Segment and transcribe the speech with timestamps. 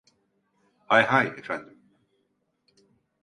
[0.87, 1.79] Hay hay, efendim.